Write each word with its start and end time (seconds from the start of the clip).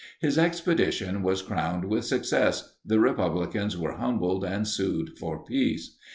His 0.19 0.39
expedition 0.39 1.21
was 1.21 1.43
crowned 1.43 1.85
with 1.85 2.05
success; 2.05 2.73
the 2.83 2.99
republicans 2.99 3.77
were 3.77 3.97
humbled, 3.97 4.43
and 4.43 4.67
sued 4.67 5.15
for 5.19 5.43
peace. 5.45 5.95